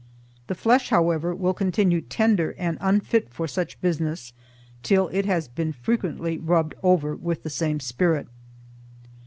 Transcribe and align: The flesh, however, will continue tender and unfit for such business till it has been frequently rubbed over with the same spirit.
The 0.47 0.55
flesh, 0.55 0.89
however, 0.89 1.35
will 1.35 1.53
continue 1.53 2.01
tender 2.01 2.55
and 2.57 2.79
unfit 2.81 3.29
for 3.31 3.47
such 3.47 3.79
business 3.81 4.33
till 4.81 5.09
it 5.09 5.25
has 5.27 5.47
been 5.47 5.73
frequently 5.73 6.39
rubbed 6.39 6.73
over 6.81 7.15
with 7.15 7.43
the 7.43 7.51
same 7.51 7.79
spirit. 7.79 8.27